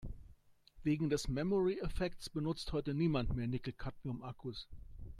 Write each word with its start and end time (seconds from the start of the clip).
Wegen 0.81 1.11
des 1.11 1.27
Memory-Effekts 1.27 2.31
benutzt 2.31 2.73
heute 2.73 2.95
niemand 2.95 3.35
mehr 3.35 3.47
Nickel-Cadmium-Akkus. 3.47 4.67